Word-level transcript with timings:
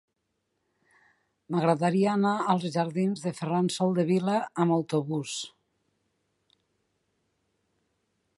M'agradaria 1.55 2.07
anar 2.17 2.31
als 2.53 2.65
jardins 2.77 3.27
de 3.27 3.35
Ferran 3.41 3.69
Soldevila 3.77 4.41
amb 4.65 4.77
autobús. 4.81 5.39